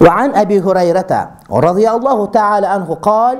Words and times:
وعن 0.00 0.34
أبي 0.34 0.60
هريرة 0.60 1.12
رضي 1.50 1.86
الله 1.90 2.26
تعالى 2.26 2.66
عنه 2.66 2.94
قال 3.02 3.36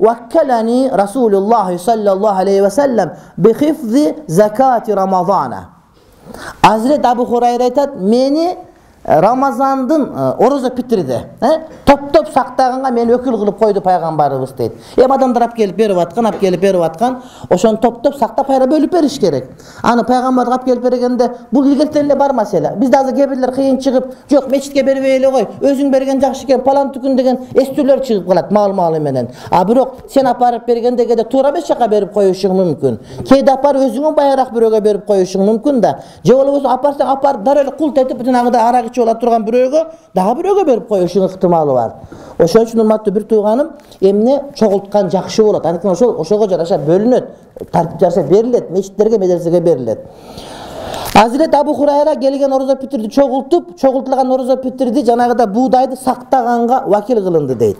وكلني 0.00 0.88
رسول 0.90 1.34
الله 1.34 1.76
صلى 1.76 2.12
الله 2.12 2.34
عليه 2.34 2.62
وسلم 2.62 3.10
بحفظ 3.38 3.94
زكاة 4.28 4.82
رمضان 4.90 5.52
حضرت 6.64 7.04
أبو 7.06 7.24
هريرة 7.36 7.62
айтат 7.68 7.90
мени 8.00 8.58
рамазандын 9.09 10.09
орозо 10.39 10.69
битирди 10.75 11.19
топтоп 11.85 12.29
сактаганга 12.33 12.91
мени 12.91 13.13
өкүл 13.15 13.37
кылып 13.41 13.57
койду 13.57 13.81
пайгамбарыбыз 13.81 14.53
дейт. 14.57 14.73
Эми 14.97 15.13
адамдар 15.13 15.47
алып 15.47 15.55
келип 15.55 15.75
берип 15.75 15.97
аткан 15.97 16.25
алып 16.25 16.39
келип 16.39 16.61
берип 16.61 16.81
аткан 16.81 17.17
ошону 17.49 17.77
топтоп 17.77 18.15
сактап 18.19 18.47
кайра 18.47 18.67
бөлүп 18.69 18.91
бериш 18.91 19.17
керек. 19.19 19.49
Аны 19.83 20.03
пайгамбарга 20.03 20.53
алып 20.53 20.65
келип 20.65 20.83
бергенде 20.83 21.31
бул 21.51 21.65
илгертен 21.65 22.05
эле 22.05 22.15
бар 22.15 22.33
маселе. 22.33 22.73
Бизде 22.77 22.97
азыр 22.97 23.15
кээ 23.15 23.27
бирлер 23.27 23.51
кыйын 23.51 23.79
чыгып 23.79 24.13
жок 24.29 24.49
мечитке 24.51 24.83
бербей 24.83 25.17
эле 25.17 25.31
кой 25.31 25.47
өзүң 25.61 25.89
берген 25.91 26.21
жакшы 26.21 26.45
экен 26.45 26.61
палантыкүн 26.61 27.15
деген 27.15 27.39
эстөөлөр 27.53 28.03
чыгып 28.05 28.27
калат 28.27 28.51
маал 28.51 28.73
маалы 28.73 28.99
менен. 28.99 29.29
А 29.49 29.65
бирок 29.65 29.95
сен 30.13 30.27
апарып 30.27 30.67
бергенде 30.67 31.05
кээде 31.05 31.23
туура 31.23 31.49
эмес 31.49 31.67
жака 31.67 31.87
берип 31.87 32.13
коюшуң 32.13 32.53
мүмкүн. 32.59 32.99
Кээде 33.29 33.51
апарып 33.51 33.89
өзүңөн 33.89 34.15
баягыраак 34.15 34.53
бирөөгө 34.53 34.81
берип 34.81 35.05
коюшуң 35.07 35.45
мүмкүн 35.49 35.81
да. 35.81 35.99
Же 36.23 36.35
болбосо 36.35 36.69
апарсаң 36.69 37.07
апарып 37.15 37.43
дароо 37.43 37.63
эле 37.63 37.71
култ 37.71 37.97
этип 37.97 38.23
жанагыдай 38.23 38.61
арак 38.61 38.85
ичип 38.85 38.98
ала 39.03 39.15
турган 39.19 39.45
бирөөгө 39.45 39.83
дагы 40.15 40.35
бирөөгө 40.41 40.65
берип 40.65 40.87
коюшуң 40.87 41.25
ыктымалы 41.29 41.73
бар. 41.73 41.93
Ошон 42.39 42.65
үчүн 42.65 42.81
урматтуу 42.83 43.13
бир 43.13 43.23
тууганым 43.23 43.73
эмне 44.01 44.41
чогулткан 44.55 45.09
жакшы 45.09 45.43
болот. 45.43 45.65
Анткени 45.65 45.91
ошол 45.91 46.19
ошого 46.21 46.47
жараша 46.47 46.77
бөлүнөт 46.77 47.25
тартип 47.71 47.99
жараша 47.99 48.23
берилет 48.23 48.71
мечиттерге 48.71 49.17
медресеге 49.17 49.59
берилет. 49.61 49.99
Азирет 51.13 51.55
абу 51.55 51.73
хурайра 51.73 52.15
келген 52.15 52.53
орозо 52.53 52.75
питирди 52.75 53.09
чогултуп 53.09 53.79
чогултулган 53.79 54.31
орозо 54.31 54.57
питирди 54.57 55.03
жанагыдай 55.03 55.47
буудайды 55.47 55.95
сактаганга 55.95 56.83
вакил 56.85 57.17
кылынды 57.17 57.55
дейт 57.55 57.77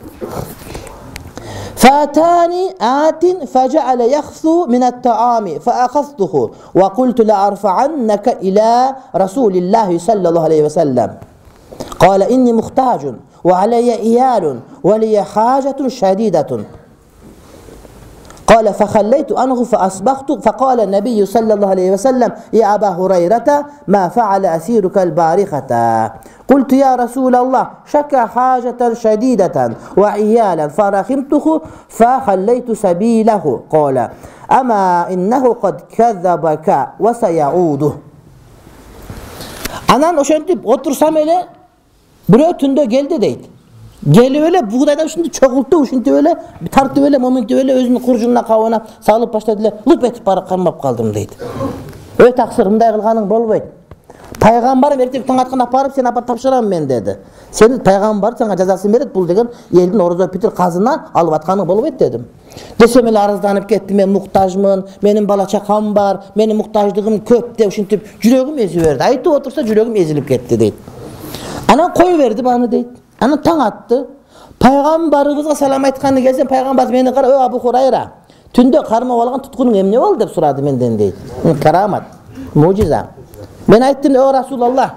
فاتاني 1.80 2.74
آت 2.80 3.24
فجعل 3.26 4.00
يخثو 4.00 4.66
من 4.66 4.82
الطعام 4.82 5.58
فأخذته 5.58 6.50
وقلت 6.74 7.20
لأرفعنك 7.20 8.28
إلى 8.28 8.94
رسول 9.16 9.56
الله 9.56 9.98
صلى 9.98 10.28
الله 10.28 10.42
عليه 10.44 10.62
وسلم 10.64 11.14
قال 11.98 12.22
إني 12.22 12.52
مختاج 12.52 13.14
وعلي 13.44 13.94
إيال 13.94 14.60
ولي 14.84 15.24
حاجة 15.24 15.88
شديدة 15.88 16.60
قال 18.49 18.73
فخليت 18.73 19.31
عنه 19.33 19.63
فأصبحت 19.63 20.31
فقال 20.31 20.79
النبي 20.79 21.25
صلى 21.25 21.53
الله 21.53 21.67
عليه 21.67 21.91
وسلم 21.91 22.31
يا 22.53 22.75
أبا 22.75 22.87
هريرة 22.87 23.65
ما 23.87 24.07
فعل 24.07 24.45
أسيرك 24.45 24.97
البارخة 24.97 25.71
قلت 26.47 26.73
يا 26.73 26.95
رسول 26.95 27.35
الله 27.35 27.67
شكى 27.85 28.17
حاجة 28.17 28.93
شديدة 28.93 29.57
وعيالا 29.97 30.67
فرحمته 30.67 31.61
فخليت 31.89 32.71
سبيله 32.71 33.61
قال 33.69 34.09
أما 34.51 35.13
إنه 35.13 35.53
قد 35.53 35.81
كذبك 35.97 36.87
وسيعوده 36.99 37.91
анан 39.87 40.17
ошентип 40.19 40.65
отурсам 40.65 41.17
эле 41.21 41.35
бирөө 42.31 42.55
түндө 42.61 42.85
келди 42.91 43.19
дейт 43.21 43.43
Келип 44.04 44.44
эле 44.44 44.62
буудайдан 44.62 45.06
ушинтип 45.06 45.34
чогултуп 45.34 45.82
ушинтип 45.82 46.14
эле 46.14 46.34
тартып 46.70 47.04
эле 47.04 47.18
моминтип 47.18 47.58
эле 47.58 47.74
өзүнүн 47.82 48.02
куржунуна 48.04 48.42
кабына 48.42 48.82
салып 49.04 49.32
баштады 49.32 49.60
эле 49.60 49.72
луп 49.86 50.04
этип 50.04 50.24
барып 50.24 50.48
кармап 50.48 50.80
калдым 50.80 51.12
дейт. 51.12 51.36
Ой 52.18 52.32
таксыр 52.32 52.68
мындай 52.68 52.92
кылганың 52.92 53.26
болбойт. 53.28 53.64
Пайгамбарым 54.40 55.00
эртең 55.04 55.24
таң 55.26 55.40
атканда 55.42 55.64
апарып 55.66 55.94
сени 55.94 56.08
апарып 56.08 56.28
тапшырам 56.28 56.68
мен 56.68 56.86
деди. 56.86 57.16
Сени 57.52 57.78
пайгамбар 57.84 58.36
сага 58.38 58.56
жазасын 58.56 58.92
берет 58.92 59.12
бул 59.12 59.26
деген 59.26 59.50
элдин 59.72 60.00
орозо 60.00 60.28
питир 60.28 60.50
казына 60.50 61.10
алып 61.12 61.34
атканың 61.34 61.66
болбойт 61.66 61.98
дедим. 61.98 62.24
Десем 62.78 63.06
эле 63.06 63.18
арызданып 63.18 63.66
кетти 63.68 63.94
мен 63.94 64.12
муктажмын 64.12 64.86
менин 65.02 65.26
бала 65.26 65.46
чакам 65.46 65.92
бар 65.94 66.22
менин 66.34 66.56
муктаждыгым 66.56 67.20
көп 67.20 67.56
деп 67.58 67.68
ушинтип 67.68 68.06
жүрөгүм 68.22 68.64
эзи 68.64 68.80
берди. 68.80 69.02
Айтып 69.02 69.34
отурса 69.34 69.62
жүрөгүм 69.62 69.98
эзилип 69.98 70.28
кетти 70.28 70.56
дейт. 70.56 70.74
Анан 71.68 71.92
кое 71.92 72.16
бердим 72.16 72.48
аны 72.48 72.68
дейт 72.68 72.88
анан 73.20 73.38
таң 73.38 73.60
атты. 73.66 74.06
Пайгамбарыбызга 74.60 75.54
салам 75.54 75.84
айтканы 75.84 76.22
келсем 76.22 76.46
пайгамбарыбыз 76.48 76.92
мени 76.92 77.12
карап 77.14 77.30
ой 77.30 77.44
абу 77.44 77.58
хурайра 77.58 78.10
түндө 78.52 78.82
кармап 78.86 79.20
алган 79.20 79.40
туткунуң 79.40 79.80
эмне 79.80 79.98
болду? 79.98 80.24
деп 80.24 80.34
сурады 80.34 80.62
менден 80.62 80.96
дейт 80.96 81.14
карамат 81.62 82.02
мужиза 82.54 83.06
мен 83.66 83.82
айттым 83.82 84.16
о 84.16 84.32
расулалла 84.32 84.90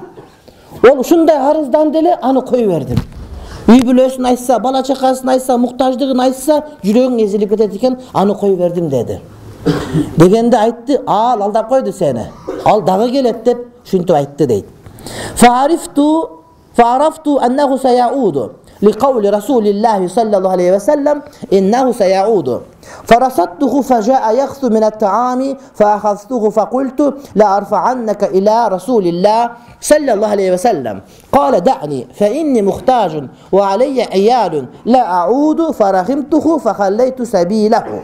ол 0.82 1.00
ушундай 1.00 1.38
арызданды 1.38 2.00
эле 2.00 2.18
аны 2.22 2.42
кое 2.42 2.68
бердим. 2.68 2.98
Үй 3.68 3.80
бүлөсүн 3.86 4.26
айтса 4.28 4.60
бала 4.60 4.84
чакасын 4.84 5.30
айтса 5.30 5.58
муктаждыгын 5.58 6.20
айтса 6.20 6.64
жүрөгүң 6.84 7.24
эзилип 7.24 7.50
кетет 7.50 7.76
экен 7.76 8.00
аны 8.14 8.36
кое 8.36 8.56
бердим 8.56 8.90
деди. 8.90 9.22
Дегенде 10.18 10.58
айтты 10.58 11.00
ал 11.08 11.42
алдап 11.42 11.70
койду 11.70 11.94
сени 11.94 12.26
ал 12.66 12.82
дагы 12.82 13.12
келет 13.12 13.44
деп 13.44 13.68
ушинтип 13.86 14.16
айтты 14.16 14.46
дейт 14.46 14.66
فعرفت 16.74 17.28
أنه 17.28 17.78
سيعود 17.78 18.52
لقول 18.82 19.34
رسول 19.34 19.68
الله 19.68 20.08
صلى 20.08 20.38
الله 20.38 20.52
عليه 20.52 20.76
وسلم 20.76 21.22
إنه 21.54 21.92
سيعود 21.92 22.62
فرصدته 23.04 23.82
فجاء 23.82 24.36
يخث 24.44 24.64
من 24.64 24.84
الطعام 24.84 25.58
فأخذته 25.76 26.50
فقلت 26.50 27.14
لأرفعنك 27.36 28.24
إلى 28.24 28.68
رسول 28.68 29.08
الله 29.08 29.50
صلى 29.82 30.14
الله 30.14 30.28
عليه 30.28 30.52
وسلم 30.54 31.02
قال 31.32 31.64
دعني 31.64 32.08
فإني 32.14 32.62
محتاج 32.62 33.24
وعلي 33.52 34.02
عيال 34.04 34.66
لا 34.86 35.12
أعود 35.12 35.62
салаoху 35.72 36.58
فخليت 36.60 37.22
سبيله 37.22 38.02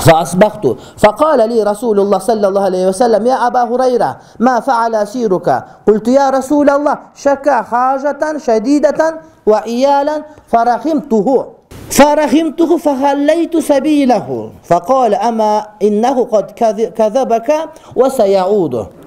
فأصبحت 0.00 0.66
فقال 0.98 1.48
لي 1.48 1.62
رسول 1.62 2.00
الله 2.00 2.18
صلى 2.18 2.48
الله 2.48 2.64
عليه 2.64 2.86
وسلم 2.88 3.26
يا 3.26 3.46
أبا 3.46 3.62
هريرة 3.62 4.16
ما 4.38 4.60
فعل 4.60 5.06
سيرك 5.08 5.64
قلت 5.88 6.08
يا 6.08 6.30
رسول 6.30 6.70
الله 6.70 6.98
شكى 7.14 7.50
حاجة 7.50 8.38
شديدة 8.38 9.20
وعيالا 9.46 10.22
فرحمته 10.48 11.46
فرحمته 11.90 12.76
فخليت 12.76 13.56
سبيله 13.56 14.50
فقال 14.64 15.14
أما 15.14 15.66
إنه 15.82 16.24
قد 16.24 16.50
كذبك 16.96 17.52
х 17.96 18.97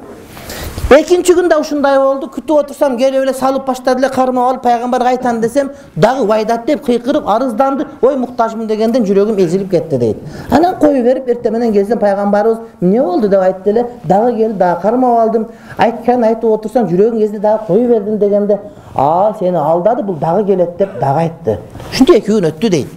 экинчи 0.91 1.35
күн 1.35 1.49
да 1.51 1.59
ушундай 1.59 1.99
болду 1.99 2.29
күтүп 2.31 2.61
отурсам 2.61 2.97
келип 2.99 3.23
эле 3.25 3.33
салып 3.35 3.65
баштады 3.67 4.01
эле 4.01 4.09
кармап 4.15 4.51
алып 4.51 4.63
пайгамбарга 4.63 5.09
айтам 5.17 5.41
десем 5.41 5.71
дагы 5.97 6.23
убайдат 6.23 6.67
деп 6.67 6.85
кыйкырып 6.87 7.27
арызданды 7.29 7.87
ой 8.03 8.17
муктажмын 8.17 8.69
дегенден 8.69 9.05
жүрөгүм 9.09 9.41
эзилип 9.45 9.71
кетти 9.71 9.99
дейт 9.99 10.21
анан 10.51 10.77
кое 10.81 11.03
берип 11.03 11.29
эртең 11.29 11.57
менен 11.57 11.73
келсем 11.73 11.99
пайгамбарыбыз 11.99 12.59
эмне 12.81 13.03
болду 13.03 13.29
деп 13.29 13.41
айтты 13.41 13.71
эле 13.71 13.87
дагы 14.05 14.37
келип 14.37 14.59
дагы 14.59 14.83
кармап 14.83 15.19
алдым 15.25 15.49
айтканын 15.77 16.29
айтып 16.29 16.53
отурсаң 16.53 16.87
жүрөгүң 16.93 17.25
эзилди 17.25 17.43
дагы 17.49 17.67
кое 17.67 17.89
бердим 17.89 18.19
дегенде 18.19 18.61
а 18.95 19.35
сени 19.41 19.57
алдады 19.57 20.03
бул 20.03 20.17
дагы 20.23 20.47
келет 20.53 20.77
деп 20.79 21.01
дагы 21.01 21.27
айтты 21.27 21.59
ушинтип 21.91 22.15
эки 22.21 22.31
күн 22.31 22.49
өттү 22.53 22.71
дейт 22.71 22.95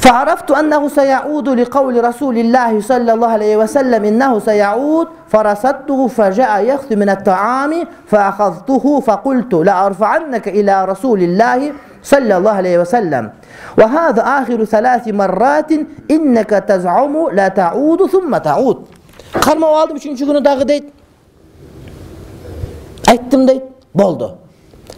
فعرفت 0.00 0.50
أنه 0.50 0.88
سيعود 0.88 1.48
لقول 1.48 2.04
رسول 2.04 2.38
الله 2.38 2.80
صلى 2.80 3.12
الله 3.12 3.28
عليه 3.28 3.56
وسلم 3.56 4.04
إنه 4.04 4.38
سيعود 4.38 5.08
فرصدته 5.34 6.06
فجاء 6.06 6.64
يخث 6.64 6.92
من 6.92 7.08
الطعام 7.08 7.72
فأخذته 8.06 9.00
فقلت 9.00 9.54
لأرفعنك 9.54 10.48
إلى 10.48 10.84
رسول 10.84 11.22
الله 11.22 11.72
صلى 12.02 12.36
الله 12.36 12.50
عليه 12.50 12.78
وسلم 12.78 13.30
وهذا 13.78 14.22
آخر 14.22 14.64
ثلاث 14.64 15.08
مرات 15.08 15.70
إنك 16.10 16.50
تزعم 16.50 17.28
لا 17.32 17.48
تعود 17.48 18.06
ثم 18.06 18.36
تعود 18.36 18.78
кармап 19.30 19.76
алдым 19.78 19.98
үчүнчү 20.00 20.26
күнү 20.26 20.40
дагы 20.42 20.64
дейт 20.66 20.88
айттым 23.12 23.46
дейт 23.46 23.68
болду 23.94 24.32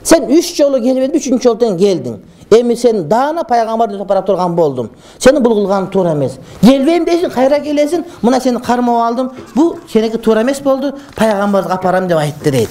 сен 0.08 0.32
үч 0.32 0.56
жолу 0.56 0.80
келип 0.82 1.04
эле 1.04 1.20
үчүнчү 1.20 1.44
жолу 1.44 1.60
тең 1.62 1.78
келдиң. 1.80 2.18
Эми 2.58 2.78
сен 2.80 3.04
даана 3.12 3.44
пайгамбарды 3.44 3.98
өзүп 3.98 4.08
бара 4.08 4.22
турган 4.24 4.56
болдум. 4.56 4.90
Сенин 5.20 5.44
бул 5.44 5.58
кылганың 5.58 5.90
туура 5.92 6.14
эмес. 6.16 6.38
Келбейм 6.62 7.04
дейсиң 7.04 7.34
кайра 7.34 7.60
келесиң 7.60 8.06
мына 8.22 8.40
сени 8.40 8.62
кармап 8.64 9.04
алдым. 9.04 9.32
Бул 9.56 9.76
сеники 9.92 10.18
туура 10.18 10.46
эмес 10.48 10.62
болду. 10.64 10.94
Пайгамбарга 11.16 11.74
апарам 11.76 12.08
деп 12.08 12.18
айтты 12.18 12.52
дейт 12.52 12.70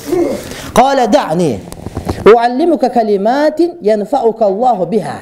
أعلمك 2.28 2.92
كلمات 2.92 3.60
ينفعك 3.82 4.42
الله 4.44 4.84
بها 4.84 5.18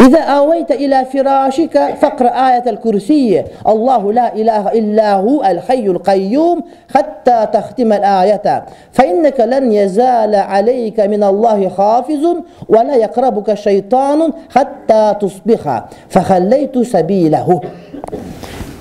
إذا 0.00 0.20
آويت 0.20 0.70
إلى 0.70 1.04
فراشك 1.12 1.74
فاقرأ 2.00 2.28
آية 2.28 2.70
الكرسي 2.70 3.44
الله 3.68 4.12
لا 4.12 4.34
إله 4.34 4.64
إلا 4.72 5.14
هو 5.14 5.44
الحي 5.44 5.86
القيوم 5.86 6.62
حتى 6.94 7.46
تختم 7.52 7.92
الآية 7.92 8.64
فإنك 8.92 9.40
لن 9.40 9.72
يزال 9.72 10.34
عليك 10.34 11.00
من 11.00 11.22
الله 11.24 11.68
حافظ 11.68 12.24
ولا 12.68 12.94
يقربك 12.96 13.54
شيطان 13.54 14.32
حتى 14.54 15.14
تصبح 15.20 15.84
فخليت 16.08 16.78
سبيله 16.78 17.60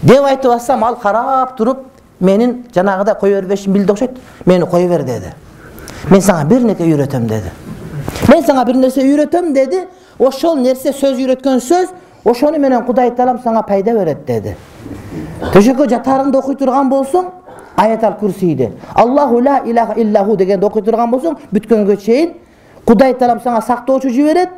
деп 0.04 0.24
айтып 0.24 0.54
атсам 0.54 0.84
ал 0.84 0.96
карап 0.96 1.58
туруп 1.58 1.80
менин 2.20 2.64
жанагыдай 2.74 3.16
кое 3.20 3.42
бербешимди 3.42 3.80
билди 3.80 3.92
окшойт 3.92 4.12
мени 4.46 4.66
кое 4.66 4.88
бер 4.88 5.04
деди 5.04 5.34
мен 6.11 6.21
сага 6.21 6.45
бир 6.49 6.61
нерсе 6.61 6.85
үйрөтөм 6.85 7.27
деди. 7.29 7.51
Мен 8.29 8.45
сага 8.45 8.65
бир 8.65 8.77
нерсе 8.77 9.03
үйрөтөм 9.03 9.53
деди. 9.55 9.85
Ошол 10.19 10.57
нерсе 10.57 10.93
сөз 10.93 11.19
үйрөткөн 11.19 11.61
сөз 11.61 11.89
ошону 12.25 12.59
менен 12.59 12.85
кудай 12.85 13.11
таалам 13.11 13.41
сага 13.43 13.63
пайда 13.63 13.93
берет 13.93 14.25
деди. 14.27 14.57
Төшөккө 15.53 15.89
жатаарыңда 15.91 16.39
окуй 16.39 16.57
турган 16.57 16.89
болсоң 16.89 17.31
аятал 17.77 18.15
курсийди 18.21 18.71
аллаху 18.95 19.41
ла 19.43 19.61
илаха 19.67 19.95
иллаху 20.01 20.37
дегенди 20.37 20.65
окуй 20.65 20.83
турган 20.83 21.11
болсоң 21.11 21.39
бүткөнгө 21.53 21.97
чейин 21.97 22.35
кудай 22.87 23.15
таалам 23.15 23.41
сага 23.41 23.63
сактоочу 23.63 24.11
жиберет. 24.11 24.51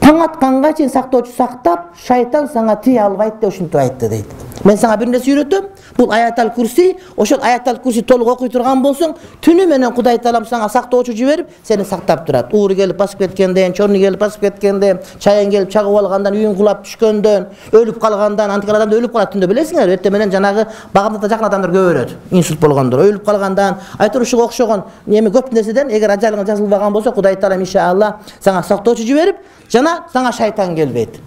Таң 0.00 0.22
атканга 0.22 0.72
чейин 0.72 0.90
сактоочу 0.90 1.32
сактап 1.36 1.94
шайтан 2.06 2.48
сага 2.48 2.76
тие 2.76 3.00
албайт 3.00 3.40
деп 3.40 3.50
ушинтип 3.50 3.76
айтты 3.76 4.08
дейт 4.08 4.45
мен 4.66 4.78
сага 4.78 4.96
бир 4.98 5.08
нерсе 5.08 5.30
үйрөтөм. 5.32 5.68
Бул 5.96 6.10
аятал 6.12 6.50
курси 6.54 6.96
ошол 7.16 7.38
аятал 7.42 7.78
курси 7.78 8.02
толук 8.02 8.28
окуй 8.34 8.50
турган 8.50 8.82
болсоң 8.82 9.14
түнү 9.40 9.66
менен 9.70 9.92
кудай 9.94 10.18
таалам 10.18 10.46
сага 10.46 10.68
сактоочу 10.68 11.14
жиберип 11.16 11.46
сени 11.62 11.84
сактап 11.84 12.26
турат. 12.26 12.52
Ууру 12.52 12.74
келип 12.74 12.96
басып 12.96 13.18
кеткенден 13.24 13.72
чорну 13.72 14.00
келип 14.02 14.20
басып 14.20 14.40
кеткенден 14.40 14.98
чаян 15.18 15.50
келип 15.50 15.70
чагып 15.70 15.98
алгандан 16.02 16.34
үйүң 16.34 16.56
кулап 16.58 16.82
түшкөндөн 16.84 17.46
өлүп 17.72 18.00
калгандан 18.02 18.50
антиген 18.50 18.80
адамдар 18.80 19.00
өлүп 19.00 19.12
калат 19.12 19.32
түндө 19.34 19.48
билесиңерби 19.52 19.96
эртең 19.96 20.12
менен 20.12 20.34
жанагы 20.34 20.66
багымдатка 20.94 21.30
жакын 21.30 21.46
адамдар 21.50 21.70
көп 21.70 21.90
өлөт 21.92 22.16
инсульт 22.32 22.60
болгондор. 22.60 23.04
Өлүп 23.06 23.24
калгандан 23.24 23.78
айтор 23.98 24.26
ушуга 24.26 24.48
окшогон 24.50 24.84
эме 25.06 25.30
көп 25.30 25.52
нерседен 25.54 25.90
эгер 25.90 26.16
ажалыңыз 26.16 26.50
жазылбаган 26.50 26.92
болсо 26.92 27.12
кудай 27.12 27.36
таалам 27.36 27.60
иншалла 27.60 28.16
сага 28.40 28.62
сактоочу 28.62 29.06
жиберип 29.06 29.36
жана 29.70 30.04
сага 30.12 30.32
шайтан 30.32 30.74
келбейт 30.74 31.20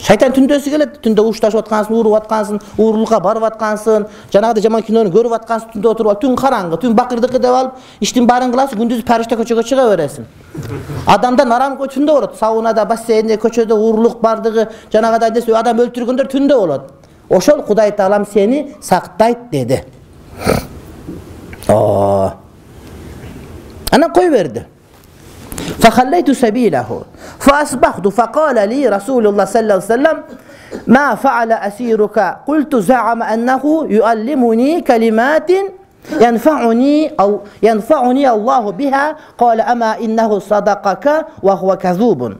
шайтан 0.00 0.32
түндөсү 0.32 0.70
келет 0.72 0.94
түндө 1.04 1.22
ушташып 1.28 1.60
аткансың 1.60 1.94
ууруп 1.96 2.14
аткансың 2.20 2.60
уурулукка 2.78 3.18
барып 3.20 3.44
аткансың 3.50 4.06
жанагыдай 4.32 4.64
жаман 4.64 4.82
кинону 4.86 5.12
көрүп 5.12 5.34
аткансың 5.36 5.74
түндө 5.74 5.90
отуруп 5.92 6.10
алып 6.12 6.22
түн 6.24 6.36
караңгы 6.40 6.78
түн 6.80 6.96
бакырдыкы 6.96 7.38
деп 7.42 7.56
алып 7.58 7.72
иштин 8.06 8.26
баарын 8.30 8.52
кыласың 8.54 8.80
күндүз 8.80 9.04
париште 9.06 9.36
көчөгө 9.36 9.64
чыга 9.68 9.84
бересиң. 9.90 10.24
Адамдар 11.06 11.46
нарам 11.46 11.76
түндө 11.76 12.12
болот. 12.16 12.38
Саунада 12.40 12.84
бассейнде 12.88 13.36
көчөдө 13.36 13.76
уурулук 13.76 14.20
баардыгы 14.24 14.68
жанагыдай 14.92 15.30
нерсе 15.36 15.54
адам 15.56 15.84
өлтүргөндөр 15.84 16.32
түндө 16.32 16.56
болот. 16.56 16.90
Ошол 17.28 17.62
кудай 17.62 17.92
таалам 17.92 18.24
сени 18.24 18.74
сактайт 18.80 19.50
деди. 19.52 19.82
Анан 23.90 24.12
кое 24.14 24.30
берди 24.30 24.64
فخليت 25.78 26.30
سبيله 26.30 27.02
فأصبحت 27.38 28.08
فقال 28.08 28.68
لي 28.68 28.88
رسول 28.88 29.26
الله 29.26 29.44
صلى 29.44 29.60
الله 29.60 29.74
عليه 29.74 29.84
وسلم 29.84 30.22
ما 30.86 31.14
فعل 31.14 31.52
أسيرك 31.52 32.36
قلت 32.46 32.76
زعم 32.76 33.22
أنه 33.22 33.86
يؤلمني 33.88 34.80
كلمات 34.80 35.50
ينفعني 36.20 37.12
أو 37.20 37.40
ينفعني 37.62 38.30
الله 38.30 38.72
بها 38.72 39.16
قال 39.38 39.60
أما 39.60 39.98
إنه 39.98 40.38
صدقك 40.38 41.26
وهو 41.42 41.76
كذوب 41.76 42.32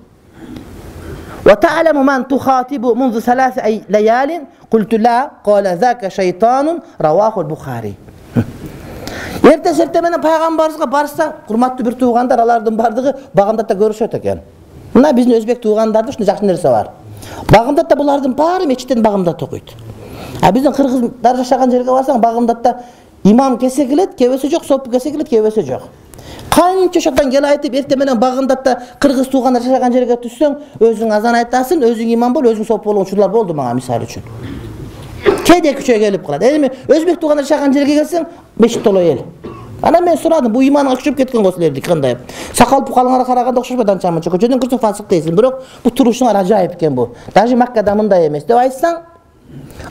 وتعلم 1.47 2.07
من 2.07 2.29
تخاطب 2.29 2.87
منذ 2.87 3.19
ثلاث 3.21 3.59
ليال 3.89 4.43
قلت 4.71 4.95
لا 4.95 5.31
قال 5.45 5.67
ذاك 5.67 6.09
شيطان 6.09 6.79
رواه 7.03 7.41
البخاري 7.41 7.95
эртең 9.43 9.81
эртең 9.85 10.03
менен 10.03 10.21
пайгамбарыбызга 10.21 10.87
барса 10.87 11.33
урматтуу 11.49 11.85
бир 11.85 11.95
туугандар 11.95 12.41
алардын 12.41 12.77
баардыгы 12.77 13.15
багымдатта 13.35 13.75
көрүшөт 13.75 14.17
экен. 14.19 14.41
Мына 14.95 15.13
биздин 15.13 15.37
өзбек 15.39 15.61
туугандарда 15.63 16.11
ушундай 16.11 16.27
жакшы 16.27 16.45
нерсе 16.45 16.69
бар. 16.69 16.91
Багымдатта 17.51 17.97
булардын 17.97 18.35
баары 18.35 18.67
мечиттен 18.67 19.03
багымдат 19.03 19.43
окуйт. 19.43 19.75
А 20.43 20.53
биздин 20.53 20.73
кыргыздар 20.73 21.37
жашаган 21.37 21.71
жерге 21.71 21.91
барсаң 21.91 22.21
багымдатта 22.21 22.77
имам 23.25 23.59
келсе 23.59 23.87
келет 23.87 24.15
кебесе 24.17 24.49
жок 24.49 24.65
сопу 24.65 24.91
келсе 24.91 25.11
келет 25.11 25.29
кебесе 25.29 25.63
жок. 25.63 25.83
Канча 26.51 27.01
жактан 27.01 27.31
кел 27.31 27.45
айтып 27.45 27.75
эртең 27.75 27.99
менен 27.99 28.19
багымдатта 28.19 28.79
кыргыз 29.01 29.29
туугандар 29.29 29.63
жашаган 29.63 29.93
жерге 29.93 30.17
түшсөң 30.23 30.57
өзүң 30.81 31.13
азан 31.15 31.35
айтасың 31.39 31.85
өзүң 31.87 32.15
имам 32.17 32.33
бол 32.33 32.49
өзүң 32.51 32.67
сопу 32.67 32.91
болгон 32.91 33.07
учурлар 33.07 33.31
болду 33.31 33.55
мага 33.55 33.75
мисалы 33.75 34.09
үчүн. 34.09 34.23
Кээде 35.47 35.73
эки 35.73 35.83
үчөө 35.85 35.99
келип 35.99 36.27
калат. 36.27 36.43
Эми 36.43 36.71
өзбек 36.89 37.21
туугандар 37.21 37.45
жашаган 37.45 37.73
жерге 37.75 38.01
келсең 38.01 38.27
мечит 38.61 38.83
толо 38.83 39.01
эл. 39.01 39.25
Анан 39.83 40.05
мен 40.05 40.19
сурадым 40.19 40.53
бул 40.53 40.63
иманыга 40.63 41.01
күчөп 41.01 41.17
кеткен 41.17 41.43
го 41.43 41.53
силердики 41.53 41.89
кандай? 41.89 42.19
Сакал 42.53 42.85
пукалыңарга 42.85 43.25
караганда 43.27 43.61
окшошпойт 43.61 43.89
анча 43.89 44.11
мынча 44.13 44.31
көчөдөн 44.31 44.61
көрсөң 44.61 44.81
фасык 44.81 45.09
дейсиң. 45.09 45.35
Бирок 45.35 45.63
бул 45.83 45.95
турушуңар 45.97 46.37
ажайып 46.43 46.75
экен 46.77 46.95
бул 46.95 47.15
даже 47.35 47.57
маккада 47.57 47.95
мындай 47.95 48.29
эмес 48.29 48.45
деп 48.45 48.59
айтсаң 48.61 48.99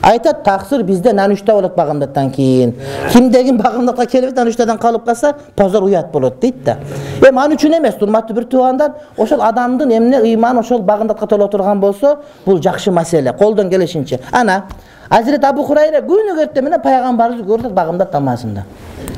айтат 0.02 0.44
таксыр 0.44 0.84
бизде 0.86 1.12
нанүчтө 1.12 1.52
болот 1.52 1.74
багымдаттан 1.76 2.30
кийин. 2.30 2.74
Кимде 3.12 3.42
ким 3.44 3.58
багымдатка 3.58 4.06
келбейт 4.06 4.38
нанүчтөдөн 4.38 4.78
калып 4.78 5.04
калса 5.04 5.34
позор 5.56 5.82
уят 5.82 6.12
болот 6.12 6.38
дейт 6.40 6.62
да. 6.64 6.78
Эми 7.20 7.42
ал 7.42 7.50
үчүн 7.52 7.76
эмес 7.80 7.98
урматтуу 8.00 8.36
бир 8.36 8.44
туугандар 8.44 8.94
ошол 9.18 9.42
адамдын 9.42 9.90
эмне 9.98 10.20
ыйманы 10.22 10.60
ошол 10.60 10.82
багымдатка 10.82 11.26
толо 11.26 11.48
турган 11.48 11.80
болсо 11.80 12.20
бул 12.46 12.62
жакшы 12.62 12.90
маселе 12.90 13.32
колдон 13.32 13.68
келишинче 13.70 14.20
ана 14.32 14.64
азирети 15.10 15.46
абу 15.46 15.64
хурайра 15.66 16.00
күнүгө 16.06 16.46
эртең 16.46 16.66
менен 16.68 16.82
пайгамбарыбызды 16.84 17.46
көрүп 17.48 17.66
атат 17.66 17.76
багымдат 17.76 18.12
намазында 18.14 18.64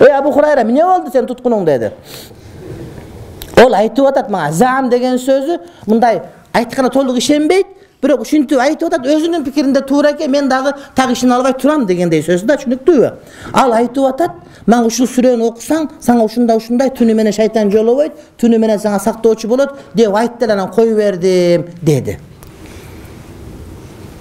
эй 0.00 0.16
абу 0.16 0.32
хурайра 0.32 0.64
эмне 0.64 0.84
болду 0.84 1.12
сенин 1.12 1.28
туткунуң? 1.28 1.64
деди. 1.64 1.92
Ол 3.62 3.74
айтып 3.74 4.08
атат 4.08 4.30
мага 4.30 4.52
зам 4.52 4.88
деген 4.90 5.18
сөзү 5.18 5.60
мындай 5.86 6.22
айтканда 6.52 6.90
толук 6.90 7.18
ишенбейт 7.18 7.66
бирок 8.02 8.24
ушинтип 8.24 8.58
айтып 8.58 8.88
атат 8.88 9.06
өзүнүн 9.06 9.44
пикиринде 9.44 9.80
туура 9.86 10.10
экен 10.12 10.30
мен 10.30 10.48
дагы 10.48 10.72
так 10.96 11.10
ишене 11.12 11.34
албай 11.34 11.52
турам 11.52 11.86
дегендей 11.86 12.22
сөз 12.22 12.42
да 12.48 12.56
түшүнүктүүбү 12.56 13.12
ал 13.52 13.76
айтып 13.76 14.08
атат 14.08 14.66
мага 14.66 14.88
ушул 14.90 15.06
сүрөнү 15.06 15.52
окусаң 15.52 15.88
сага 16.00 16.24
ушундай 16.26 16.56
ушундай 16.56 16.90
түнү 16.90 17.14
менен 17.14 17.36
шайтан 17.36 17.70
жолобойт 17.70 18.18
түнү 18.40 18.58
менен 18.58 18.82
сага 18.82 18.98
сактоочу 18.98 19.48
болот 19.48 19.78
деп 19.94 20.16
айтты 20.16 20.46
эле 20.46 20.52
анан 20.52 20.72
кое 20.72 20.94
бердим? 20.94 21.66
деди 21.82 22.18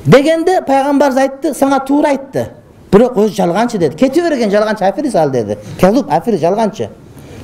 дегенде 0.05 0.61
пайгамбарыбыз 0.61 1.17
айтты 1.17 1.53
сага 1.53 1.79
туура 1.85 2.09
айтты 2.09 2.47
бирок 2.91 3.17
өзү 3.17 3.35
жалганчы 3.35 3.77
деди. 3.77 3.95
Кете 3.95 4.21
берген 4.21 4.51
жалганчы 4.51 4.83
афирис 4.85 5.15
ал 5.15 5.29
деди. 5.29 5.57
Казуб 5.79 6.07
афирис 6.09 6.41
жалганчы 6.41 6.89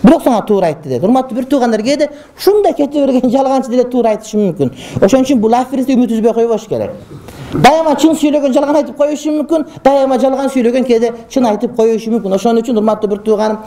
бирок 0.08 0.24
сага 0.24 0.46
туура 0.46 0.68
айтты 0.68 0.90
деди. 0.90 1.06
Урматтуу 1.06 1.36
бир 1.38 1.46
туугандар 1.46 1.82
кээде 1.82 2.10
ушундай 2.38 2.74
кете 2.74 3.06
берген 3.06 3.30
жалганчы 3.30 3.70
деле 3.70 3.84
туура 3.84 4.10
айтышы 4.16 4.38
мүмкүн 4.38 4.72
ошон 5.02 5.22
үчүн 5.22 5.40
бул 5.40 5.54
афиристе 5.54 5.94
үмүт 5.96 6.12
үзбөй 6.16 6.34
койбош 6.34 6.68
керек. 6.68 6.92
Дайыма 7.54 7.96
чын 7.96 8.16
сүйлөгөн 8.16 8.54
жалган 8.54 8.76
айтып 8.76 8.98
коюшу 8.98 9.32
мүмкүн 9.32 9.66
дайыма 9.84 10.18
жалган 10.20 10.50
сүйлөгөн 10.52 10.84
кээде 10.88 11.12
чын 11.30 11.46
айтып 11.48 11.76
коюшу 11.76 12.12
мүмкүн. 12.12 12.36
Ошон 12.36 12.60
үчүн 12.62 12.78
урматтуу 12.78 13.10
бир 13.10 13.18
тууганым 13.24 13.58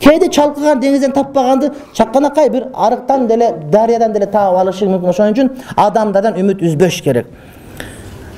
кээде 0.00 0.28
чалкыган 0.28 0.80
деңизден 0.80 1.12
таппаганды 1.12 1.72
чаканакай 1.92 2.50
бир 2.50 2.68
арыктан 2.74 3.26
деле 3.26 3.54
дарыядан 3.72 4.12
деле 4.12 4.26
таап 4.26 4.56
алышы 4.56 4.86
мүмкүн. 4.86 5.08
Ошон 5.08 5.32
үчүн 5.32 5.50
адамдардан 5.76 6.38
үмүт 6.40 6.62
үзбөш 6.62 7.02
керек 7.02 7.26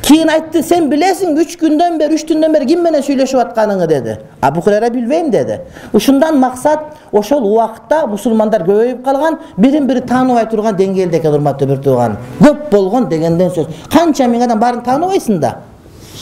кийин 0.06 0.30
айтты 0.30 0.62
сен 0.62 0.86
билесиң 0.90 1.34
үч 1.42 1.56
күндөн 1.58 1.96
бери 1.98 2.14
үч 2.14 2.24
түндөн 2.28 2.52
бери 2.54 2.68
ким 2.70 2.82
менен 2.86 3.02
сүйлөшүп 3.02 3.40
атканыңы? 3.42 3.86
деди. 3.90 4.16
Абу 4.40 4.60
хурайра 4.62 4.90
билбейм 4.90 5.30
деди. 5.30 5.58
Ушундан 5.92 6.38
максат 6.38 6.80
ошол 7.12 7.42
убакытта 7.42 8.06
мусулмандар 8.06 8.62
көбөйүп 8.68 9.02
калган 9.04 9.38
бирин 9.56 9.86
бири 9.86 10.00
тааныбай 10.06 10.46
турган 10.50 10.76
деңгээлде 10.76 11.18
экен 11.18 11.34
урматтуу 11.34 11.68
бир 11.68 11.82
тууганым 11.82 12.18
көп 12.40 12.70
болгон 12.70 13.08
дегенден 13.08 13.50
сөз. 13.50 13.66
Канча 13.90 14.28
миң 14.30 14.44
адам 14.46 14.60
баарын 14.60 14.84
тааныбайсың 14.86 15.40
да? 15.40 15.56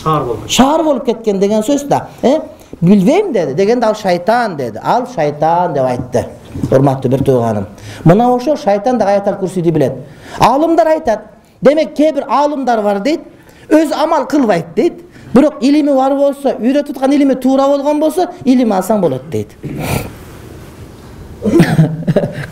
Шаар 0.03 0.25
болуп 0.25 0.49
шаар 0.49 0.85
болуп 0.85 1.05
кеткен 1.05 1.41
деген 1.41 1.63
сөз 1.63 1.85
да. 1.89 2.07
Э? 2.23 2.39
Билбейм 2.81 3.33
деди. 3.33 3.55
Дегенде 3.55 3.87
ал 3.87 3.95
шайтан 3.95 4.57
деди. 4.57 4.79
Ал 4.83 5.07
шайтан 5.15 5.75
деп 5.75 5.85
айтты 5.85 6.25
урматтуу 6.71 7.11
бир 7.11 7.25
тууганым 7.25 7.67
мына 8.05 8.33
ошол 8.35 8.57
шайтан 8.57 8.99
да 8.99 9.09
аятал 9.09 9.37
курсийди 9.37 9.71
билет 9.71 9.93
аалымдар 10.39 10.87
айтат 10.87 11.21
демек 11.61 11.95
кээ 11.95 12.13
бир 12.13 12.25
аалымдар 12.29 12.83
бар 12.83 13.01
дейт 13.01 13.21
өзү 13.69 13.95
амал 13.95 14.27
кылбайт 14.27 14.75
дейт 14.77 15.03
бирок 15.35 15.63
илими 15.63 15.95
бар 15.95 16.15
болсо 16.15 16.57
үйрөтүп 16.59 16.97
аткан 16.97 17.13
илими 17.13 17.35
туура 17.35 17.67
болгон 17.69 18.01
болсо 18.01 18.29
илим 18.45 18.73
алсаң 18.73 19.01
болот 19.01 19.29
дейт 19.31 19.57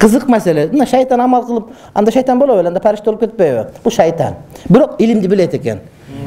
кызык 0.01 0.29
маселе 0.29 0.69
мына 0.73 0.87
шайтан 0.87 1.21
амал 1.21 1.47
кылып 1.47 1.71
анда 1.95 2.13
шайтан 2.13 2.39
боло 2.39 2.57
беле 2.57 2.69
анда 2.69 2.81
париште 2.81 3.05
болуп 3.05 3.21
кетпейби 3.21 3.67
бул 3.85 3.93
шайтан 3.93 4.35
бирок 4.69 4.97
илимди 4.99 5.27
билет 5.27 5.55
экен 5.55 5.81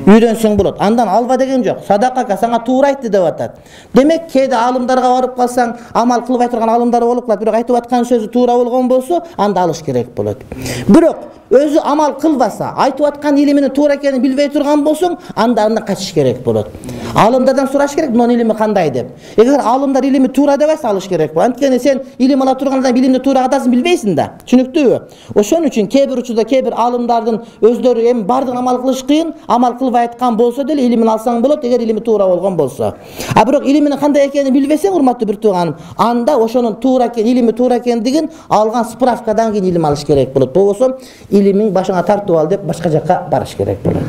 үйрөнсөң 0.05 0.57
болот. 0.57 0.77
Андан 0.79 1.09
алба 1.09 1.37
деген 1.37 1.63
жок. 1.63 1.83
Садакака 1.87 2.37
сага 2.37 2.59
туура 2.65 2.93
айтты 2.93 3.09
деп 3.09 3.23
атат. 3.25 3.59
Демек 3.93 4.29
кээде 4.31 4.55
аалымдарга 4.55 5.13
барып 5.15 5.35
калсаң 5.37 5.75
амал 5.93 6.25
кылбай 6.25 6.49
турган 6.49 6.69
аалымдар 6.69 7.03
болуп 7.03 7.25
калат. 7.25 7.39
Бирок 7.39 7.55
айтып 7.55 7.77
аткан 7.77 8.05
сөзү 8.05 8.29
туура 8.31 8.57
болгон 8.57 8.87
болсо 8.87 9.23
анда 9.37 9.63
алыш 9.63 9.81
керек 9.85 10.13
болот. 10.15 10.43
Бирок 10.87 11.17
өзү 11.51 11.79
амал 11.83 12.15
кылбаса 12.19 12.73
айтып 12.77 13.05
аткан 13.05 13.37
илиминин 13.37 13.69
туура 13.69 13.95
экенин 13.95 14.21
билбей 14.21 14.49
турган 14.49 14.83
болсоң 14.83 15.17
анда 15.35 15.65
андан 15.65 15.85
качыш 15.85 16.13
керек 16.13 16.43
болот. 16.43 16.69
Аалымдардан 17.15 17.67
сураш 17.71 17.95
керек 17.95 18.11
мунун 18.11 18.31
илими 18.31 18.53
кандай? 18.53 18.89
деп. 18.89 19.07
Эгер 19.37 19.59
аалымдар 19.59 20.03
илими 20.03 20.27
туура 20.27 20.57
деп 20.57 20.69
айтса 20.69 20.89
алыш 20.89 21.07
керек 21.07 21.31
анткени 21.35 21.79
сен 21.79 22.01
илим 22.17 22.41
ала 22.41 22.55
турганда 22.55 22.91
билимди 22.91 23.19
туура 23.19 23.43
катасын 23.43 23.71
билбейсиң 23.71 24.15
да. 24.15 24.31
Түшүнүктүүбү 24.45 25.39
ошон 25.39 25.65
үчүн 25.69 25.87
кээ 25.87 26.07
бир 26.07 26.19
учурда 26.19 26.43
кээ 26.43 26.61
бир 26.63 26.73
аалымдардын 26.73 27.39
өздөрү 27.61 28.09
эми 28.11 28.23
баардыгын 28.23 28.57
амал 28.57 28.81
кылыш 28.81 29.03
кыйын 29.03 29.33
амал 29.47 29.77
кылбай 29.77 29.94
айткан 29.95 30.37
болсо 30.37 30.63
деле 30.63 30.85
илимин 30.85 31.07
алсаң 31.07 31.41
болот 31.41 31.63
эгер 31.63 31.81
илими 31.81 31.99
туура 31.99 32.27
болгон 32.27 32.55
болсо. 32.55 32.95
А 33.35 33.45
бирок 33.45 33.65
илиминин 33.65 33.97
кандай 33.97 34.27
экенин 34.27 34.53
билбесең 34.53 34.93
урматтуу 34.93 35.27
бир 35.27 35.35
тууганым 35.37 35.75
анда 35.97 36.37
ошонун 36.37 36.75
туура 36.75 37.07
экен 37.07 37.25
илими 37.25 37.51
туура 37.51 37.79
экендигин 37.79 38.29
алган 38.49 38.85
справкадан 38.85 39.51
кийин 39.51 39.65
илим 39.65 39.85
алыш 39.85 40.05
керек 40.05 40.33
болот. 40.33 40.53
Болбосо 40.53 40.97
илимиң 41.29 41.71
башыңа 41.71 42.05
тартып 42.05 42.35
ал 42.37 42.47
деп 42.47 42.63
башка 42.63 42.89
жака 42.89 43.27
барыш 43.31 43.55
керек 43.55 43.79
болот. 43.83 44.03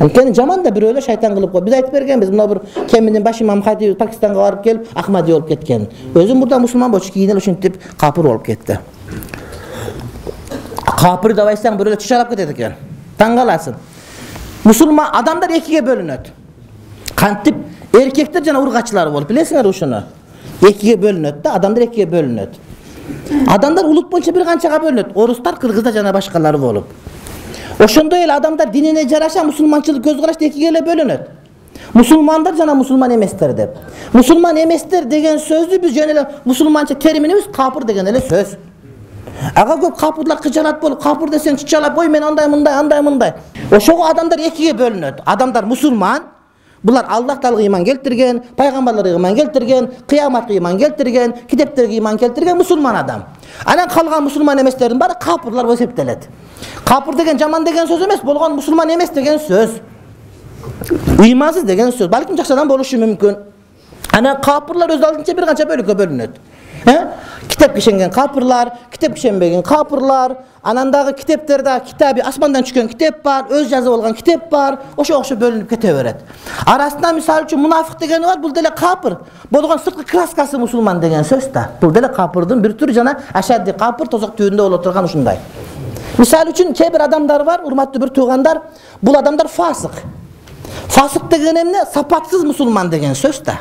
Анткени 0.00 0.34
жаман 0.34 0.62
да 0.62 0.70
бирөөлөр 0.70 1.04
шайтан 1.04 1.34
кылып 1.34 1.52
коет. 1.52 1.64
Биз 1.64 1.74
айтып 1.74 1.92
бергенбиз 1.92 2.30
мына 2.30 2.46
бир 2.48 2.60
кеминин 2.88 3.22
баш 3.22 3.40
имам 3.40 3.62
хатиби 3.62 3.94
пакистанга 3.94 4.40
барып 4.40 4.62
келип 4.62 4.88
ахмади 4.94 5.32
болуп 5.32 5.48
кеткен. 5.48 5.88
Өзү 6.14 6.34
мурда 6.34 6.58
мусулман 6.58 6.90
болчу 6.90 7.12
кийин 7.12 7.30
эле 7.30 7.38
ушинтип 7.38 7.76
капыр 7.98 8.24
болуп 8.24 8.46
кетти. 8.46 8.78
Капыр 11.00 11.34
деп 11.34 11.46
айтсаң 11.52 11.76
бирөөлөр 11.76 12.00
чычалап 12.00 12.30
кетет 12.30 12.50
экен. 12.54 12.74
Таң 13.18 13.36
каласың 13.36 13.74
мусулман 14.64 15.08
адамдар 15.12 15.52
экиге 15.58 15.80
бөлүнөт. 15.80 16.30
Кантип? 17.16 17.56
Эркектер 17.92 18.44
жана 18.44 18.60
ургачылар 18.60 19.10
болуп 19.10 19.30
билесиңерби 19.30 19.68
ушуну? 19.68 20.02
Экиге 20.60 20.96
бөлүнөт 21.00 21.42
да 21.42 21.54
адамдар 21.56 21.86
экиге 21.88 22.06
бөлүнөт. 22.10 22.58
Адамдар 23.48 23.86
улут 23.86 24.10
боюнча 24.10 24.32
бир 24.32 24.44
канчага 24.44 24.78
бөлүнөт. 24.84 25.14
Орустар 25.14 25.56
кыргыздар 25.56 25.92
жана 25.92 26.12
башкалар 26.12 26.58
болуп. 26.58 26.86
Ошондой 27.78 28.24
эле 28.24 28.32
адамдар 28.32 28.70
динине 28.70 29.08
жараша 29.08 29.44
мусулманчылык 29.44 30.04
көз 30.04 30.20
караш 30.20 30.36
экиге 30.40 30.68
эле 30.68 30.82
бөлүнөт. 30.84 31.28
Мусулмандар 31.94 32.54
жана 32.54 32.74
мусулман 32.74 33.14
эместер 33.14 33.52
деп. 33.52 33.70
Мусулман 34.12 34.56
эместер 34.62 35.04
деген 35.04 35.38
сөздү 35.38 35.80
биз 35.80 35.94
жөн 35.96 36.10
эле 36.10 36.26
мусулманча 36.44 36.94
терминибиз 36.94 37.48
капыр 37.52 37.84
деген 37.84 38.06
эле 38.06 38.20
сөз 38.20 38.56
ага 39.54 39.76
көп 39.80 39.96
капырлар 39.98 40.38
кыжалат 40.40 40.80
болуп 40.80 41.02
капыр 41.02 41.30
десең 41.30 41.56
чычалап 41.60 41.98
ой 41.98 42.08
мен 42.08 42.24
андай 42.24 42.48
мындай 42.48 42.74
андай 42.74 43.02
мындай 43.02 43.34
ошого 43.70 44.08
адамдар 44.10 44.40
экиге 44.40 44.72
бөлүнөт. 44.72 45.22
Адамдар 45.24 45.66
мусулман. 45.66 46.22
Булар 46.82 47.04
аллах 47.08 47.40
таалага 47.40 47.62
ыйман 47.62 47.84
келтирген 47.84 48.42
пайгамбарларга 48.56 49.10
ыйман 49.10 49.34
келтирген 49.34 49.90
кыяматка 50.08 50.52
ыйман 50.52 50.78
келтирген 50.78 51.34
китептерге 51.50 51.94
ыйман 51.94 52.18
келтирген 52.18 52.56
мусулман 52.56 52.96
адам. 52.96 53.24
Анан 53.64 53.88
калган 53.88 54.24
мусулман 54.24 54.60
эместердин 54.62 54.98
баары 54.98 55.14
капырлар 55.20 55.66
болуп 55.66 55.78
эсептелет. 55.78 56.28
Капыр 56.84 57.16
деген 57.16 57.38
жаман 57.38 57.64
деген 57.64 57.86
сөз 57.86 58.04
эмес 58.06 58.20
болгону 58.20 58.54
мусулман 58.54 58.94
эмес 58.94 59.10
деген 59.10 59.38
сөз. 59.38 59.70
Ыймансыз 61.18 61.64
деген 61.64 61.92
сөз. 61.92 62.08
Балким 62.08 62.36
жакшы 62.36 62.54
адам 62.54 62.68
болушу 62.68 62.96
мүмкүн. 62.96 63.36
Анан 64.12 64.40
капырлар 64.40 64.90
өз 64.90 65.04
алдынча 65.04 65.34
бир 65.34 65.46
канча 65.46 65.66
бөлүккө 65.68 65.94
бөлүнөт 65.94 66.40
э? 66.86 67.08
китепке 67.48 67.78
ишенген 67.78 68.10
капырлар 68.10 68.72
китепке 68.90 69.18
ишенбеген 69.18 69.62
капырлар 69.62 70.36
анан 70.62 70.90
дагы 70.90 71.12
китептер 71.12 71.62
дагы 71.62 71.86
китаби 71.86 72.20
асмандан 72.20 72.64
түшкөн 72.64 72.88
китеп 72.88 73.22
бар 73.24 73.46
өз 73.50 73.68
жазып 73.68 73.92
алган 73.92 74.14
китеп 74.14 74.48
бар 74.50 74.78
ошого 74.96 75.20
окшоп 75.20 75.38
бөлүнүп 75.38 75.68
кете 75.68 75.92
берет. 75.94 76.22
Арасында 76.66 77.12
мисалы 77.16 77.46
үчүн 77.46 77.60
мунафык 77.60 77.98
дегени 77.98 78.26
бар 78.26 78.38
бул 78.38 78.52
деле 78.52 78.70
капыр. 78.70 79.18
Болгон 79.50 79.78
сырткы 79.78 80.04
краскасы 80.04 80.58
мусулман 80.58 81.00
деген 81.00 81.24
сөз 81.24 81.50
да. 81.52 81.70
Бул 81.80 81.90
деле 81.90 82.08
капырдын 82.08 82.60
бир 82.60 82.72
түрү 82.72 82.92
жана 82.92 83.16
ашадди 83.32 83.72
капыр 83.72 84.08
тозок 84.08 84.36
түбүндө 84.36 84.68
боло 84.68 84.78
турган 84.78 85.04
ушундай. 85.04 85.38
Мисалы 86.18 86.52
үчүн 86.52 86.74
кээ 86.74 86.90
бир 86.90 87.06
адамдар 87.08 87.44
бар 87.44 87.64
урматтуу 87.64 88.00
бир 88.00 88.10
туугандар 88.10 88.62
бул 89.00 89.16
адамдар 89.16 89.48
фасык. 89.48 90.02
Фасык 90.88 91.28
деген 91.28 91.56
эмне 91.56 91.84
сапатсыз 91.92 92.44
мусулман 92.44 92.90
деген 92.90 93.14
сөз 93.14 93.42
да. 93.44 93.60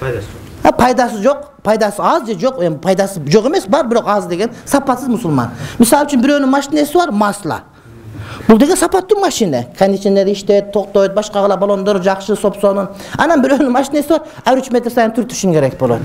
Пайдасы 0.00 0.26
жок 0.26 0.43
пайдасы 0.72 1.22
жок 1.22 1.50
пайдасы 1.62 2.00
аз 2.00 2.26
же 2.26 2.38
жок 2.38 2.62
эми 2.62 2.78
пайдасы 2.78 3.20
жок 3.26 3.46
эмес 3.46 3.66
бар 3.66 3.86
бирок 3.86 4.06
аз 4.06 4.26
деген 4.26 4.50
сапатсыз 4.64 5.08
мусулман. 5.08 5.50
Мисалы 5.78 6.06
үчүн 6.06 6.22
бирөөнүн 6.22 6.50
машинеси 6.50 6.96
бар 6.96 7.10
масло 7.10 7.60
бул 8.48 8.58
деген 8.58 8.76
сапаттуу 8.76 9.20
машина. 9.20 9.66
Кондиционер 9.78 10.26
иштейт 10.32 10.72
токтойт 10.72 11.14
башка 11.14 11.42
кыла 11.42 11.56
баллондору 11.56 12.02
жакшы 12.02 12.36
сопсонун 12.36 12.88
анан 13.18 13.42
бирөөнүн 13.42 13.70
машинеси 13.70 14.08
бар 14.08 14.22
ар 14.44 14.58
үч 14.58 14.70
метр 14.70 14.90
сайын 14.90 15.12
түртүшүң 15.12 15.52
керек 15.52 15.78
болот. 15.78 16.00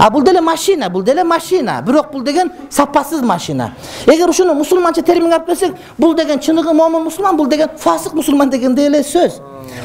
А 0.00 0.10
бул 0.10 0.22
деле 0.22 0.40
машина 0.40 0.88
бул 0.90 1.02
деле 1.02 1.24
машина. 1.24 1.82
Бирок 1.86 2.12
бул 2.12 2.22
деген 2.22 2.50
сапасыз 2.70 3.22
машина. 3.22 3.72
Эгер 4.06 4.28
ушуну 4.28 4.54
мусулманча 4.54 5.02
терминге 5.02 5.36
алып 5.36 5.46
келсек 5.46 5.74
бул 5.98 6.14
деген 6.14 6.40
чыныгы 6.40 6.72
момун 6.72 7.04
мусулман 7.04 7.36
бул 7.36 7.46
деген 7.46 7.68
фасык 7.78 8.14
мусулман 8.14 8.50
дегендей 8.50 8.86
эле 8.86 9.02
сөз 9.02 9.40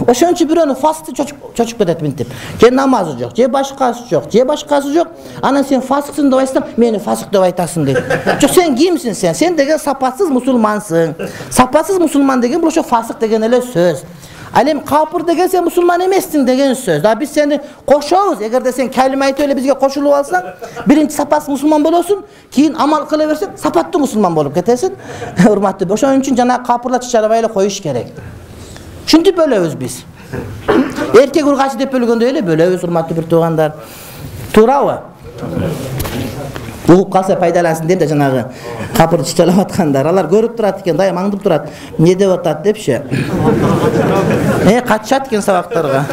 ошон 0.08 0.34
үчүн 0.34 0.50
бирөөнү 0.50 0.76
фасыкты 0.80 1.14
чочуп 1.16 1.78
кетет 1.80 2.02
мынтип 2.02 2.28
же 2.62 2.72
намазы 2.72 3.18
жок 3.20 3.36
же 3.36 3.48
башкасы 3.48 4.04
жок 4.10 4.32
же 4.32 4.46
башкасы 4.46 4.94
жок. 4.94 5.08
Анан 5.42 5.66
сен 5.66 5.82
фасыксың 5.82 6.30
деп 6.30 6.40
айтсаң 6.40 6.78
мени 6.78 7.00
фасык 7.00 7.32
деп 7.32 7.44
айтасың 7.44 7.86
дейт 7.86 8.42
жок 8.42 8.54
сен 8.54 8.76
кимсиң 8.78 9.16
сен 9.16 9.36
сен 9.36 9.56
деген 9.56 9.80
сапатсыз 9.80 10.30
мусулмансың. 10.30 11.16
Сапатсыз 11.50 12.00
мусулман 12.00 12.42
деген 12.42 12.62
бул 12.62 12.70
ошо 12.70 12.84
фасык 12.84 13.20
деген 13.20 13.44
эле 13.44 13.62
сөз. 13.62 14.04
Ал 14.54 14.66
эми 14.66 14.82
капыр 14.82 15.24
деген 15.24 15.50
сен 15.50 15.64
мусулман 15.64 16.02
эмессиң 16.08 16.46
деген 16.46 16.74
сөз. 16.76 17.06
А 17.06 17.16
биз 17.16 17.34
сени 17.34 17.60
кошобуз. 17.86 18.42
Эгерде 18.42 18.72
сен 18.74 18.90
калима 18.90 19.26
айтып 19.26 19.46
эле 19.46 19.56
бизге 19.56 19.76
кошулуп 19.76 20.14
алсаң 20.14 20.54
биринчи 20.88 21.14
сапатсыз 21.14 21.50
мусулман 21.50 21.84
болосуң 21.84 22.24
кийин 22.52 22.76
амал 22.76 23.06
кыла 23.06 23.28
берсең 23.30 23.58
сапаттуу 23.58 24.02
мусулман 24.02 24.34
болуп 24.34 24.58
кетесиң. 24.58 24.98
Урматтуу 25.52 25.94
ошон 25.94 26.24
үчүн 26.24 26.38
жанагы 26.38 26.66
капырлар 26.66 27.06
чычалабай 27.06 27.44
эле 27.44 27.54
коюш 27.54 27.82
керек 27.82 28.08
ушинтип 29.10 29.39
бөлөбүз 29.39 29.74
биз. 29.80 30.04
Эркек 31.18 31.48
ургачы 31.50 31.80
деп 31.80 31.89
бөлгөндөй 31.96 32.30
эле 32.30 32.44
бөлөбүз 32.46 32.84
урматтуу 32.86 33.16
бир 33.18 33.25
туугандар. 33.25 33.72
Туурабы? 34.54 35.00
Угуп 36.88 37.10
калса 37.13 37.36
пайдалансын 37.36 37.88
дейм 37.89 38.00
да 38.00 38.08
жанагы 38.10 38.44
капырды 38.94 39.25
чычалап 39.32 39.63
аткандар. 39.63 40.06
Алар 40.12 40.30
көрүп 40.30 40.56
турат 40.58 40.84
экен 40.84 40.98
дайым 40.98 41.18
аңдып 41.24 41.42
турат. 41.42 41.72
Эмне 41.98 42.13
деп 42.16 42.36
атат 42.38 42.62
депчи? 42.62 43.01
Э 44.70 44.82
катышат 44.86 45.28
экен 45.28 45.42
сабактарга. 45.42 46.06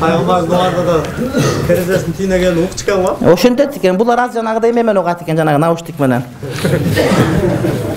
Пайгамбардын 0.00 0.50
убагында 0.50 0.82
да 0.86 0.96
терезесинин 1.66 2.14
түбүнө 2.18 2.38
келип 2.42 2.62
угчу 2.66 2.84
экен 2.84 3.02
го 3.02 3.32
ошентет 3.32 3.76
экен 3.78 3.98
булар 3.98 4.26
азыр 4.26 4.42
жанагыдай 4.42 4.70
эме 4.70 4.82
менен 4.82 5.00
угат 5.02 5.22
экен 5.22 5.36
жанагы 5.36 5.58
наушник 5.58 5.98
менен 5.98 6.22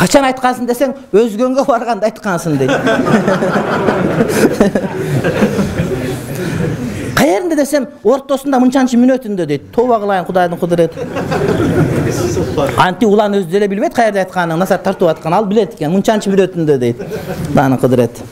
качан 0.00 0.24
айткансың 0.30 0.64
десең 0.70 0.90
өзгөнгө 1.12 1.62
барганда 1.68 2.04
айткансың 2.10 2.52
дейт 2.60 2.70
каеринде 7.20 7.56
десем 7.56 7.86
ортосунда 8.04 8.58
мынчанчы 8.62 8.96
мүнөтүндө? 8.96 9.46
дейт. 9.46 9.62
Тооба 9.74 9.98
кылайын 10.00 10.24
кудайдын 10.24 10.58
кудурети 10.58 11.00
антип 12.86 13.08
улан 13.08 13.34
өзү 13.38 13.50
деле 13.52 13.68
билбейт 13.68 13.94
каерде 13.94 14.22
айтканын 14.24 14.58
насаат 14.58 14.84
тартып 14.84 15.08
атканын 15.12 15.38
ал 15.38 15.48
билет 15.50 15.74
экен 15.76 15.92
мынчанчы 15.92 16.32
мүнөтүндө? 16.32 16.78
дейт. 16.78 17.02
Кудайдын 17.50 17.78
кудурети 17.78 18.22